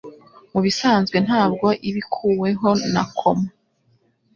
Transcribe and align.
mubisanzwe 0.51 1.17
ntabwo 1.27 1.67
iba 1.87 1.97
ikuweho 2.03 2.69
na 2.93 3.03
koma 3.17 3.47